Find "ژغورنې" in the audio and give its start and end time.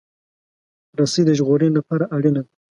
1.39-1.71